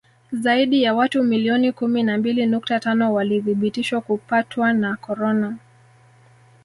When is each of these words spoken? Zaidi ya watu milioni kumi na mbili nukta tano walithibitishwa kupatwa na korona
Zaidi 0.31 0.83
ya 0.83 0.93
watu 0.95 1.23
milioni 1.23 1.71
kumi 1.71 2.03
na 2.03 2.17
mbili 2.17 2.45
nukta 2.45 2.79
tano 2.79 3.13
walithibitishwa 3.13 4.01
kupatwa 4.01 4.73
na 4.73 4.95
korona 4.97 5.57